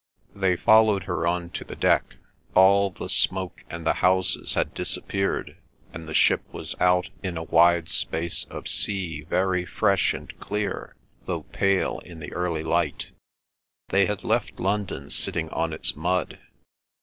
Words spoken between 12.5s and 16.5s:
light. They had left London sitting on its mud.